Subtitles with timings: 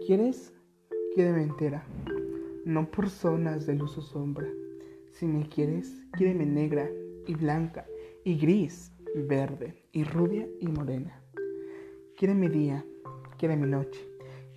[0.00, 0.52] quieres,
[1.14, 1.84] quédame entera,
[2.64, 4.48] no por zonas de luz o sombra.
[5.12, 6.88] Si me quieres, quédame negra
[7.26, 7.86] y blanca
[8.24, 11.22] y gris, verde y rubia y morena.
[12.20, 12.84] mi día,
[13.42, 14.00] mi noche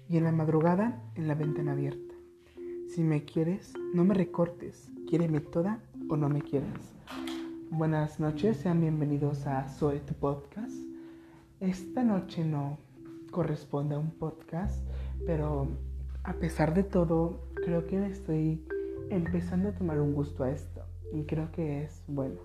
[0.10, 2.14] y en la madrugada en la ventana abierta.
[2.88, 6.94] Si me quieres, no me recortes, quiéreme toda o no me quieras.
[7.70, 10.76] Buenas noches, sean bienvenidos a Soy tu podcast.
[11.60, 12.78] Esta noche no
[13.34, 14.86] corresponde a un podcast,
[15.26, 15.68] pero
[16.24, 18.66] a pesar de todo, creo que estoy
[19.10, 20.82] empezando a tomar un gusto a esto
[21.12, 22.40] y creo que es bueno.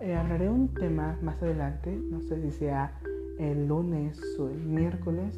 [0.00, 2.98] Eh, hablaré un tema más adelante, no sé si sea
[3.38, 5.36] el lunes o el miércoles,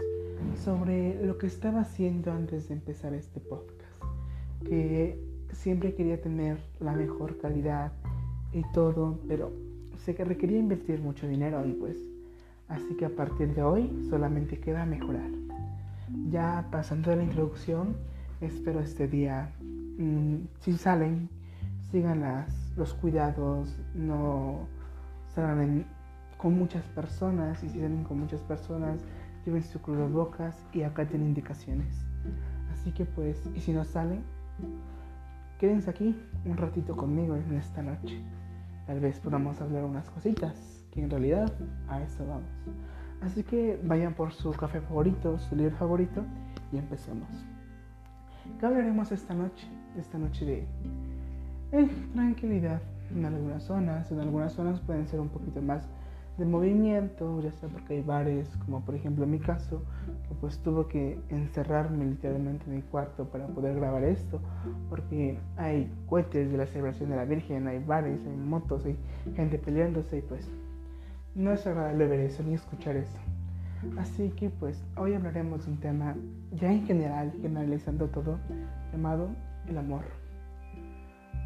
[0.63, 3.81] sobre lo que estaba haciendo antes de empezar este podcast.
[4.65, 5.19] Que
[5.53, 7.93] siempre quería tener la mejor calidad
[8.53, 9.53] y todo, pero
[9.99, 11.97] sé que requería invertir mucho dinero y pues
[12.69, 15.31] así que a partir de hoy solamente queda mejorar.
[16.31, 17.97] Ya pasando de la introducción,
[18.41, 21.29] espero este día, mm, si salen,
[21.91, 24.67] sigan los cuidados, no
[25.35, 25.87] salgan
[26.37, 29.01] con muchas personas y si salen con muchas personas,
[29.47, 32.05] lleven su bocas y acá tienen indicaciones.
[32.73, 34.23] Así que pues, y si no salen,
[35.59, 38.23] quédense aquí un ratito conmigo en esta noche.
[38.87, 41.53] Tal vez podamos hablar unas cositas, que en realidad
[41.89, 42.51] a eso vamos.
[43.25, 46.23] Así que vayan por su café favorito, su libro favorito
[46.73, 47.29] y empecemos.
[48.61, 49.67] ¿Qué hablaremos esta noche?
[49.99, 50.67] Esta noche de
[51.73, 52.83] eh, tranquilidad.
[53.15, 55.89] En algunas zonas, en algunas zonas pueden ser un poquito más
[56.37, 59.83] de movimiento, ya sea porque hay bares, como por ejemplo en mi caso,
[60.29, 64.41] que pues tuve que encerrarme literalmente en mi cuarto para poder grabar esto,
[64.91, 68.97] porque hay cohetes de la celebración de la Virgen, hay bares, hay motos, hay
[69.37, 70.51] gente peleándose y pues
[71.35, 73.19] no es agradable ver eso ni escuchar eso.
[73.99, 76.17] Así que pues hoy hablaremos de un tema
[76.53, 78.39] ya en general, generalizando todo,
[78.93, 79.29] llamado
[79.69, 80.05] el amor.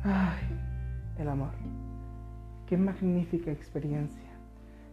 [0.05, 0.39] Ay,
[1.19, 1.51] el amor.
[2.67, 4.31] Qué magnífica experiencia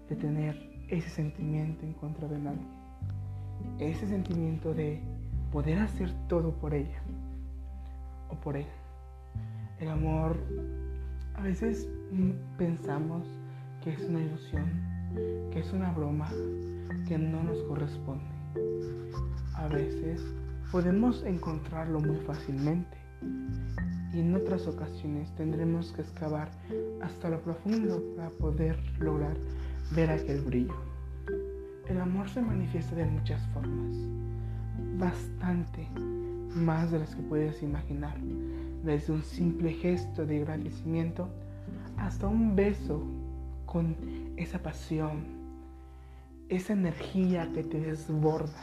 [0.09, 0.55] de tener
[0.87, 2.65] ese sentimiento en contra de nadie.
[3.79, 5.01] Ese sentimiento de
[5.51, 7.01] poder hacer todo por ella
[8.29, 8.67] o por él.
[9.79, 10.37] El amor,
[11.35, 11.87] a veces
[12.57, 13.27] pensamos
[13.83, 14.94] que es una ilusión,
[15.51, 16.29] que es una broma,
[17.07, 18.25] que no nos corresponde.
[19.55, 20.21] A veces
[20.71, 22.97] podemos encontrarlo muy fácilmente
[24.13, 26.49] y en otras ocasiones tendremos que excavar
[27.01, 29.37] hasta lo profundo para poder lograr
[29.91, 30.75] ver aquel brillo.
[31.87, 33.95] El amor se manifiesta de muchas formas,
[34.97, 35.87] bastante
[36.55, 38.17] más de las que puedes imaginar,
[38.83, 41.27] desde un simple gesto de agradecimiento
[41.97, 43.03] hasta un beso
[43.65, 43.95] con
[44.37, 45.23] esa pasión,
[46.49, 48.61] esa energía que te desborda.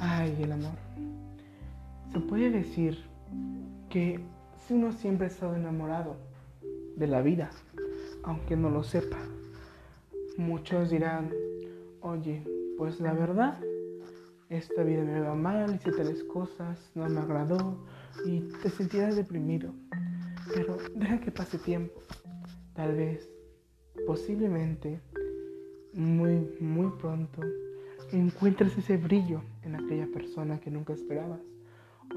[0.00, 0.76] Ay, el amor.
[2.12, 2.98] Se puede decir
[3.88, 4.20] que
[4.66, 6.16] si uno siempre ha estado enamorado
[6.96, 7.50] de la vida,
[8.22, 9.18] aunque no lo sepa,
[10.36, 11.30] muchos dirán,
[12.00, 12.44] oye,
[12.76, 13.58] pues la verdad,
[14.48, 17.84] esta vida me va mal, hice tales cosas, no me agradó
[18.24, 19.72] y te sentirás deprimido.
[20.54, 22.00] Pero deja que pase tiempo.
[22.74, 23.33] Tal vez,
[24.06, 25.00] posiblemente,
[25.92, 27.40] muy, muy pronto,
[28.12, 31.40] encuentres ese brillo en aquella persona que nunca esperabas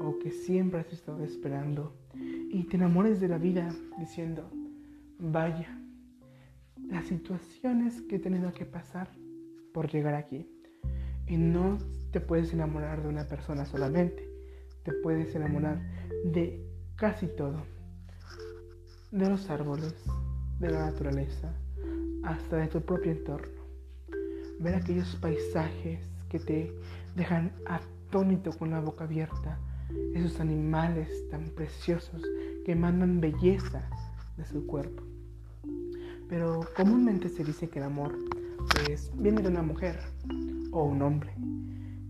[0.00, 4.50] o que siempre has estado esperando y te enamores de la vida diciendo,
[5.18, 5.78] vaya,
[6.88, 9.10] las situaciones que he tenido que pasar
[9.72, 10.48] por llegar aquí.
[11.26, 11.78] Y no
[12.10, 14.26] te puedes enamorar de una persona solamente,
[14.82, 15.80] te puedes enamorar
[16.24, 16.64] de
[16.96, 17.62] casi todo,
[19.10, 19.94] de los árboles,
[20.58, 21.54] de la naturaleza,
[22.22, 23.62] hasta de tu propio entorno.
[24.60, 26.72] Ver aquellos paisajes que te
[27.14, 29.58] dejan atónito con la boca abierta,
[30.14, 32.22] esos animales tan preciosos
[32.64, 33.88] que mandan belleza
[34.36, 35.02] de su cuerpo.
[36.28, 38.14] Pero comúnmente se dice que el amor
[38.74, 39.98] pues, viene de una mujer
[40.72, 41.32] o un hombre.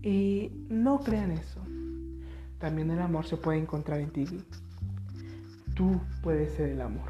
[0.01, 1.61] Y no crean eso.
[2.59, 4.25] También el amor se puede encontrar en ti.
[5.75, 7.09] Tú puedes ser el amor.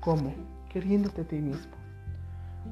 [0.00, 0.55] ¿Cómo?
[0.70, 1.76] Queriéndote a ti mismo.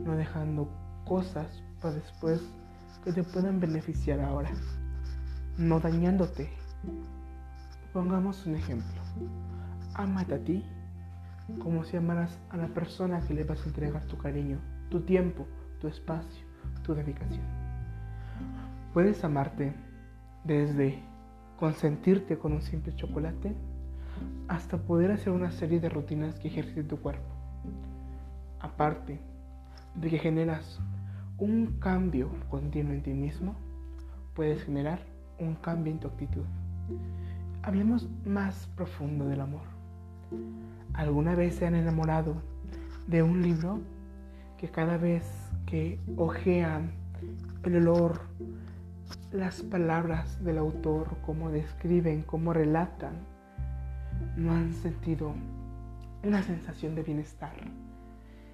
[0.05, 0.69] No dejando
[1.05, 2.43] cosas para después
[3.05, 4.51] que te puedan beneficiar ahora.
[5.59, 6.51] No dañándote.
[7.93, 9.01] Pongamos un ejemplo.
[9.95, 10.65] Amate a ti
[11.63, 14.59] como si amaras a la persona que le vas a entregar tu cariño,
[14.91, 15.47] tu tiempo,
[15.81, 16.45] tu espacio,
[16.83, 17.45] tu dedicación.
[18.93, 19.75] Puedes amarte
[20.45, 21.03] desde
[21.59, 23.55] consentirte con un simple chocolate
[24.49, 27.34] hasta poder hacer una serie de rutinas que ejerciten tu cuerpo.
[28.61, 29.21] Aparte
[29.95, 30.81] de que generas
[31.39, 33.55] un cambio continuo en ti mismo,
[34.35, 35.01] puedes generar
[35.39, 36.45] un cambio en tu actitud.
[37.63, 39.63] Hablemos más profundo del amor.
[40.93, 42.37] ¿Alguna vez se han enamorado
[43.07, 43.81] de un libro
[44.59, 45.25] que cada vez
[45.67, 46.93] que ojean
[47.65, 48.21] el olor,
[49.33, 53.15] las palabras del autor, cómo describen, cómo relatan,
[54.37, 55.35] no han sentido
[56.27, 57.55] una sensación de bienestar?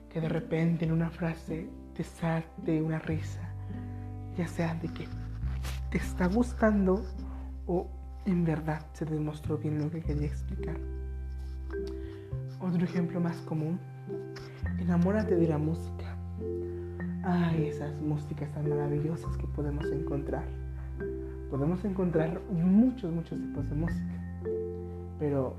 [0.09, 3.49] Que de repente en una frase te salte una risa,
[4.37, 5.07] ya sea de que
[5.91, 7.05] te está gustando
[7.67, 7.87] o
[8.27, 10.77] en verdad se demostró bien lo que quería explicar.
[12.61, 13.79] Otro ejemplo más común,
[14.79, 16.17] enamórate de la música.
[17.23, 20.45] Ay, esas músicas tan maravillosas que podemos encontrar.
[21.51, 24.15] Podemos encontrar muchos, muchos tipos de música.
[25.19, 25.57] Pero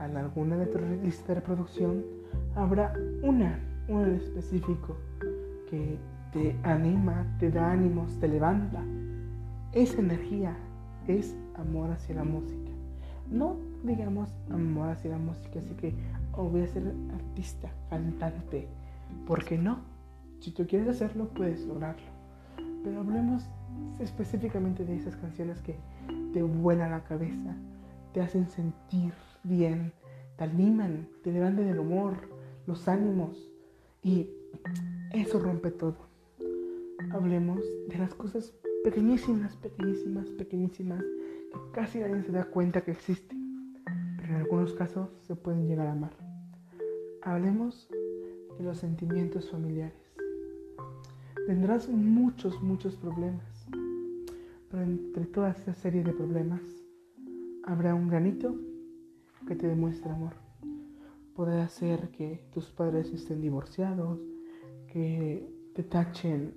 [0.00, 2.04] en alguna de tu lista de reproducción
[2.54, 3.58] habrá una,
[3.88, 4.96] una en específico
[5.70, 5.98] que
[6.32, 8.82] te anima, te da ánimos, te levanta.
[9.72, 10.56] Esa energía
[11.06, 12.70] es amor hacia la música.
[13.30, 15.94] No digamos amor hacia la música, así que
[16.32, 16.82] oh, voy a ser
[17.14, 18.68] artista, cantante.
[19.26, 19.78] ¿Por qué no?
[20.40, 22.04] Si tú quieres hacerlo, puedes lograrlo.
[22.82, 23.48] Pero hablemos
[23.98, 25.76] específicamente de esas canciones que
[26.32, 27.54] te vuelan la cabeza,
[28.12, 29.12] te hacen sentir
[29.44, 29.92] bien,
[30.36, 32.16] te animan, te levantan el humor,
[32.66, 33.50] los ánimos
[34.02, 34.28] y
[35.12, 35.96] eso rompe todo.
[37.10, 43.74] Hablemos de las cosas pequeñísimas, pequeñísimas, pequeñísimas que casi nadie se da cuenta que existen,
[44.16, 46.16] pero en algunos casos se pueden llegar a amar.
[47.22, 47.88] Hablemos
[48.58, 49.94] de los sentimientos familiares.
[51.46, 53.66] Tendrás muchos, muchos problemas,
[54.70, 56.62] pero entre toda esa serie de problemas
[57.64, 58.54] habrá un granito
[59.46, 60.34] que te demuestra amor.
[61.34, 64.20] Puede ser que tus padres estén divorciados,
[64.88, 66.54] que te tachen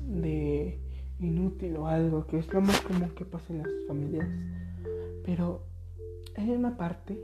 [0.00, 0.78] de
[1.18, 4.28] inútil o algo, que es lo más común que pasa en las familias.
[5.24, 5.62] Pero
[6.36, 7.20] hay una parte,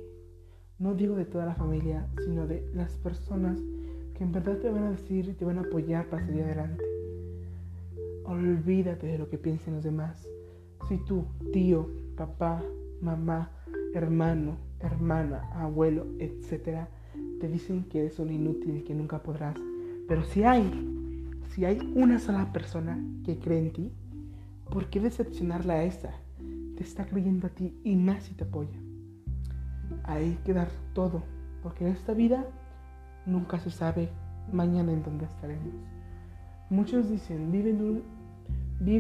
[0.79, 3.61] no digo de toda la familia, sino de las personas
[4.15, 6.85] que en verdad te van a decir y te van a apoyar para seguir adelante.
[8.25, 10.27] Olvídate de lo que piensen los demás.
[10.89, 12.63] Si tú, tío, papá,
[13.01, 13.51] mamá,
[13.95, 16.89] hermano, hermana, abuelo, etcétera,
[17.41, 19.57] te dicen que eres un inútil que nunca podrás.
[20.09, 20.71] Pero si hay,
[21.51, 23.93] si hay una sola persona que cree en ti,
[24.71, 26.11] ¿por qué decepcionarla a esa?
[26.77, 28.79] Te está creyendo a ti y más si te apoya.
[30.05, 31.23] Hay que dar todo,
[31.63, 32.45] porque en esta vida
[33.27, 34.11] nunca se sabe
[34.53, 35.75] mañana en dónde estaremos.
[36.71, 38.03] Muchos dicen, vive el,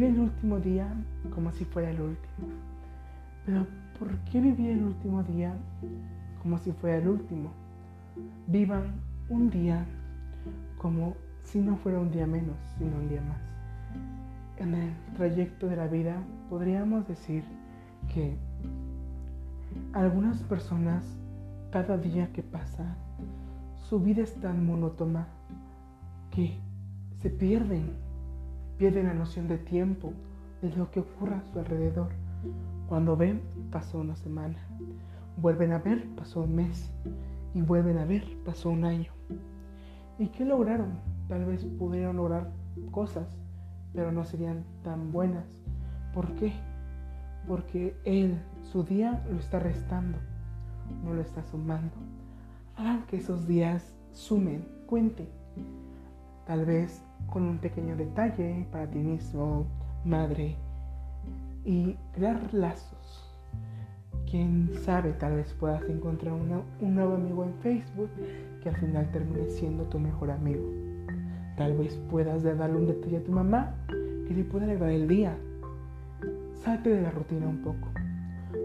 [0.04, 0.94] el último día
[1.34, 2.48] como si fuera el último.
[3.44, 3.66] Pero
[3.98, 5.54] ¿por qué vivir el último día
[6.42, 7.50] como si fuera el último?
[8.46, 9.86] Vivan un día
[10.78, 13.40] como si no fuera un día menos, sino un día más.
[14.58, 17.44] En el trayecto de la vida podríamos decir
[18.12, 18.36] que
[19.92, 21.04] algunas personas,
[21.70, 22.96] cada día que pasa,
[23.88, 25.26] su vida es tan monótona
[26.30, 26.58] que
[27.20, 27.92] se pierden,
[28.78, 30.12] pierden la noción de tiempo,
[30.62, 32.23] de lo que ocurre a su alrededor.
[32.88, 34.58] Cuando ven, pasó una semana.
[35.36, 36.92] Vuelven a ver, pasó un mes.
[37.54, 39.12] Y vuelven a ver, pasó un año.
[40.18, 40.98] ¿Y qué lograron?
[41.28, 42.52] Tal vez pudieron lograr
[42.90, 43.26] cosas,
[43.92, 45.46] pero no serían tan buenas.
[46.12, 46.52] ¿Por qué?
[47.48, 50.18] Porque él, su día, lo está restando,
[51.04, 51.94] no lo está sumando.
[52.76, 55.28] Hagan que esos días sumen, cuenten.
[56.46, 59.66] Tal vez con un pequeño detalle para ti mismo,
[60.04, 60.56] madre,
[61.64, 63.30] y crear lazos.
[64.30, 68.10] Quién sabe, tal vez puedas encontrar un nuevo amigo en Facebook
[68.62, 70.64] que al final termine siendo tu mejor amigo.
[71.56, 73.74] Tal vez puedas darle un detalle a tu mamá
[74.26, 75.36] que le pueda alegrar el día.
[76.64, 77.88] Salte de la rutina un poco.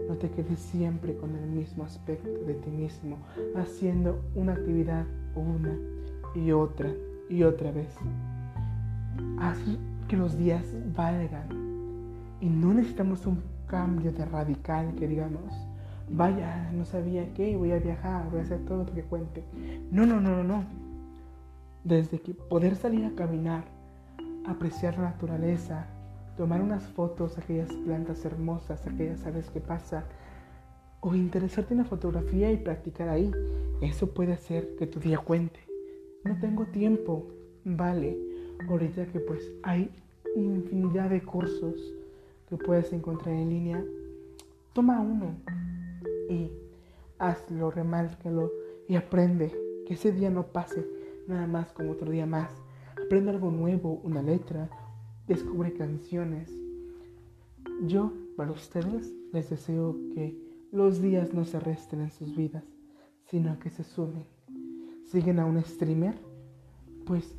[0.08, 3.18] No te quedes siempre con el mismo aspecto de ti mismo,
[3.54, 5.04] haciendo una actividad
[5.36, 5.76] una
[6.34, 6.90] y otra
[7.28, 7.94] y otra vez.
[9.38, 9.58] Haz
[10.08, 10.64] que los días
[10.96, 11.59] valgan
[12.40, 15.52] y no necesitamos un cambio de radical que digamos,
[16.08, 19.44] vaya, no sabía qué, voy a viajar, voy a hacer todo lo que cuente.
[19.90, 20.64] No, no, no, no, no.
[21.84, 23.64] Desde que poder salir a caminar,
[24.46, 25.86] apreciar la naturaleza,
[26.36, 30.04] tomar unas fotos aquellas plantas hermosas, aquellas aves que pasan,
[31.00, 33.30] o interesarte en la fotografía y practicar ahí,
[33.80, 35.60] eso puede hacer que tu día cuente.
[36.24, 37.26] No tengo tiempo,
[37.64, 38.18] vale,
[38.68, 39.90] ahorita que pues hay
[40.36, 41.99] infinidad de cursos
[42.50, 43.84] que puedes encontrar en línea,
[44.72, 45.36] toma uno
[46.28, 46.50] y
[47.18, 48.50] hazlo, remárcalo
[48.88, 49.54] y aprende.
[49.86, 50.84] Que ese día no pase
[51.28, 52.50] nada más como otro día más.
[53.04, 54.68] Aprende algo nuevo, una letra,
[55.28, 56.52] descubre canciones.
[57.86, 60.36] Yo, para ustedes, les deseo que
[60.72, 62.64] los días no se resten en sus vidas,
[63.26, 64.26] sino que se sumen.
[65.06, 66.16] Siguen a un streamer,
[67.06, 67.34] pues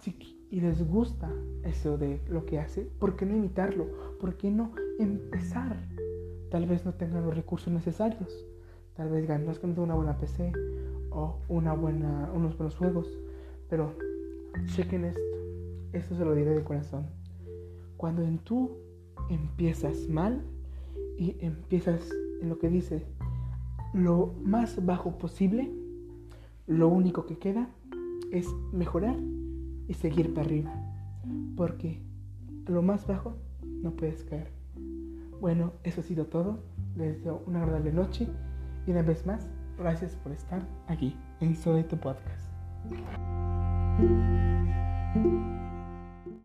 [0.00, 0.12] si
[0.50, 1.30] y les gusta
[1.64, 3.86] eso de lo que hace, ¿por qué no imitarlo?
[4.20, 5.76] ¿Por qué no empezar?
[6.50, 8.46] Tal vez no tengan los recursos necesarios.
[8.94, 10.52] Tal vez ganen una buena PC
[11.10, 13.06] o una buena, unos buenos juegos.
[13.68, 13.94] Pero
[14.74, 15.20] chequen esto.
[15.92, 17.06] Esto se lo diré de corazón.
[17.96, 18.70] Cuando en tú
[19.28, 20.42] empiezas mal
[21.18, 22.08] y empiezas
[22.40, 23.02] en lo que dice
[23.92, 25.70] lo más bajo posible,
[26.66, 27.70] lo único que queda
[28.30, 29.16] es mejorar
[29.88, 30.72] y seguir para arriba.
[31.56, 32.02] Porque
[32.66, 34.50] lo más bajo no puedes caer.
[35.40, 36.60] Bueno, eso ha sido todo.
[36.96, 38.28] Les deseo una agradable noche
[38.86, 42.46] y una vez más, gracias por estar aquí en Soy tu Podcast.